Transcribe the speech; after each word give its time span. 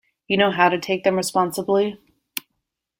You 0.27 0.35
know 0.35 0.49
how 0.49 0.67
to 0.69 0.79
take 0.79 1.03
them 1.03 1.15
responsibly? 1.15 1.99